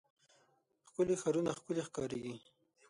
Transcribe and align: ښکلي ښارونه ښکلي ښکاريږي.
ښکلي 0.87 1.15
ښارونه 1.21 1.51
ښکلي 1.59 1.81
ښکاريږي. 1.87 2.35